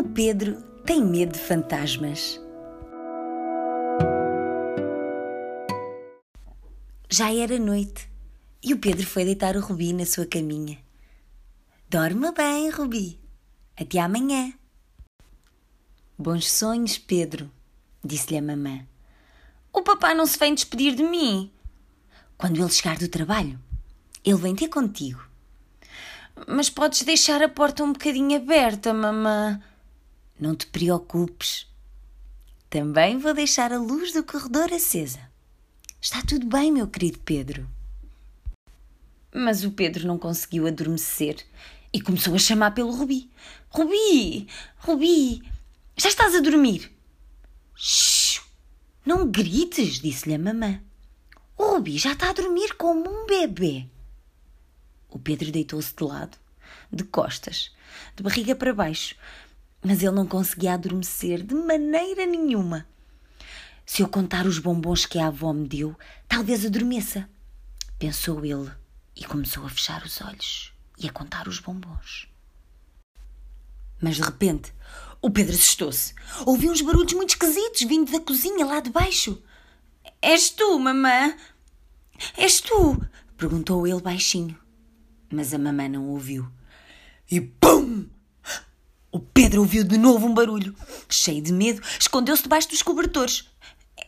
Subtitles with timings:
[0.00, 2.40] O Pedro tem medo de fantasmas.
[7.10, 8.08] Já era noite
[8.62, 10.78] e o Pedro foi deitar o Rubi na sua caminha.
[11.90, 13.20] Dorme bem, Rubi.
[13.78, 14.54] Até amanhã.
[16.18, 17.50] Bons sonhos, Pedro,
[18.02, 18.80] disse-lhe a mamã.
[19.70, 21.52] O papá não se vem despedir de mim.
[22.38, 23.60] Quando ele chegar do trabalho,
[24.24, 25.22] ele vem ter contigo.
[26.48, 29.60] Mas podes deixar a porta um bocadinho aberta, mamã.
[30.40, 31.66] Não te preocupes.
[32.70, 35.20] Também vou deixar a luz do corredor acesa.
[36.00, 37.68] Está tudo bem, meu querido Pedro.
[39.34, 41.44] Mas o Pedro não conseguiu adormecer
[41.92, 43.30] e começou a chamar pelo Rubi.
[43.68, 44.48] Rubi!
[44.78, 45.42] Rubi!
[45.94, 46.90] Já estás a dormir?
[47.74, 48.40] Shhh!
[49.04, 50.80] Não grites, disse-lhe a mamã.
[51.58, 53.86] O Rubi já está a dormir como um bebê.
[55.10, 56.38] O Pedro deitou-se de lado,
[56.90, 57.70] de costas,
[58.16, 59.14] de barriga para baixo,
[59.82, 62.86] mas ele não conseguia adormecer de maneira nenhuma.
[63.86, 65.96] Se eu contar os bombons que a avó me deu,
[66.28, 67.28] talvez adormeça,
[67.98, 68.70] pensou ele
[69.16, 72.28] e começou a fechar os olhos e a contar os bombons.
[74.00, 74.72] Mas de repente,
[75.20, 76.14] o Pedro assustou-se.
[76.46, 79.42] Ouviu uns barulhos muito esquisitos vindo da cozinha lá de baixo.
[80.22, 81.34] És tu, mamã?
[82.36, 83.00] És tu?
[83.36, 84.58] perguntou ele baixinho.
[85.30, 86.50] Mas a mamã não ouviu.
[87.30, 88.08] E pum!
[89.12, 90.74] O Pedro ouviu de novo um barulho.
[91.08, 93.50] Cheio de medo, escondeu-se debaixo dos cobertores.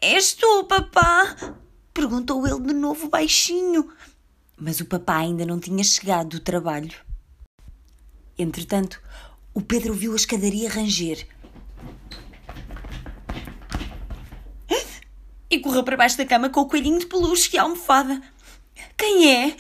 [0.01, 1.37] És tu, papá?
[1.93, 3.93] Perguntou ele de novo baixinho.
[4.57, 6.95] Mas o papá ainda não tinha chegado do trabalho.
[8.39, 9.03] Entretanto,
[9.53, 11.27] o Pedro viu a escadaria ranger.
[15.51, 18.23] E correu para baixo da cama com o coelhinho de peluche e a almofada.
[18.97, 19.57] Quem é?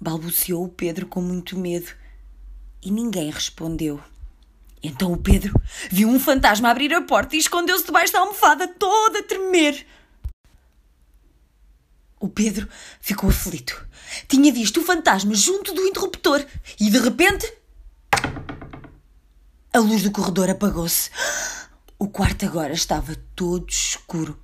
[0.00, 1.90] Balbuciou o Pedro com muito medo.
[2.82, 4.02] E ninguém respondeu.
[4.82, 5.54] Então o Pedro
[5.90, 9.86] viu um fantasma abrir a porta e escondeu-se debaixo da almofada, todo a tremer.
[12.18, 12.68] O Pedro
[13.00, 13.86] ficou aflito.
[14.28, 16.44] Tinha visto o fantasma junto do interruptor
[16.78, 17.52] e de repente.
[19.72, 21.10] A luz do corredor apagou-se.
[21.98, 24.38] O quarto agora estava todo escuro.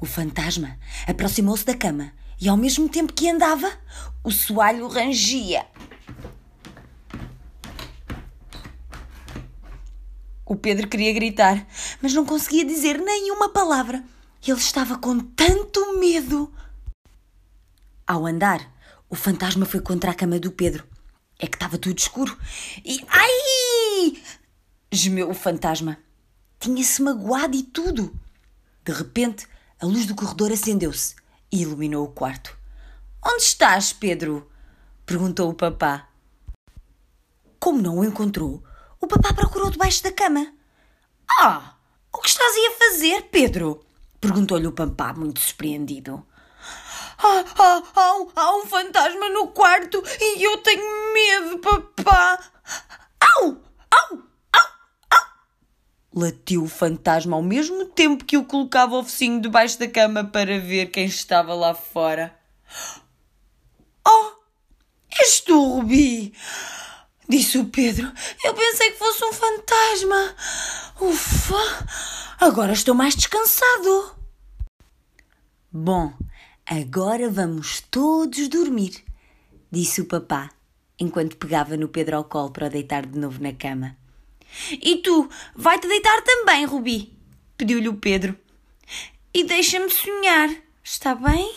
[0.00, 3.72] O fantasma aproximou-se da cama e, ao mesmo tempo que andava,
[4.22, 5.66] o soalho rangia.
[10.48, 11.68] O Pedro queria gritar,
[12.00, 14.02] mas não conseguia dizer nenhuma palavra.
[14.42, 16.50] Ele estava com tanto medo.
[18.06, 18.72] Ao andar,
[19.10, 20.86] o fantasma foi contra a cama do Pedro.
[21.38, 22.34] É que estava tudo escuro.
[22.82, 23.04] E.
[23.08, 24.22] Ai!
[24.90, 25.98] gemeu o fantasma.
[26.58, 28.18] Tinha-se magoado e tudo.
[28.82, 29.46] De repente,
[29.78, 31.14] a luz do corredor acendeu-se
[31.52, 32.56] e iluminou o quarto.
[33.22, 34.50] Onde estás, Pedro?
[35.04, 36.08] perguntou o papá.
[37.60, 38.64] Como não o encontrou,
[39.00, 40.52] o papá procurou debaixo da cama.
[41.40, 41.74] Ah!
[42.12, 43.84] O que estás aí a fazer, Pedro?
[44.20, 46.26] perguntou-lhe o papá, muito surpreendido.
[47.18, 52.38] Ah, ah, há, um, há um fantasma no quarto e eu tenho medo, papá.
[53.20, 53.56] Au!
[53.90, 54.18] Au!
[54.52, 54.68] Au!
[55.10, 55.26] Au!
[56.14, 60.60] Latiu o fantasma ao mesmo tempo que o colocava o focinho debaixo da cama para
[60.60, 62.36] ver quem estava lá fora.
[64.06, 64.32] Oh!
[65.20, 66.32] És tu, Rubi!
[67.28, 68.10] Disse o Pedro.
[68.44, 70.34] Eu pensei que fosse um fantasma.
[71.00, 71.86] Ufa!
[72.40, 74.16] Agora estou mais descansado.
[75.70, 76.12] Bom,
[76.64, 79.04] agora vamos todos dormir,
[79.70, 80.50] disse o papá,
[80.98, 83.94] enquanto pegava no Pedro ao colo para o deitar de novo na cama.
[84.72, 87.18] E tu, vai-te deitar também, Rubi?
[87.58, 88.38] pediu-lhe o Pedro.
[89.34, 90.48] E deixa-me sonhar,
[90.82, 91.52] está bem?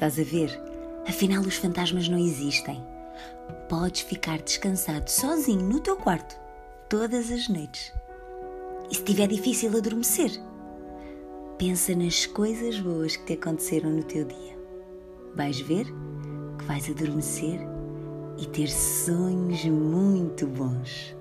[0.00, 0.58] Estás a ver?
[1.06, 2.82] Afinal, os fantasmas não existem.
[3.68, 6.40] Podes ficar descansado sozinho no teu quarto
[6.88, 7.92] todas as noites.
[8.90, 10.30] E se tiver difícil adormecer,
[11.58, 14.58] pensa nas coisas boas que te aconteceram no teu dia.
[15.36, 17.60] Vais ver que vais adormecer
[18.38, 21.14] e ter sonhos muito bons.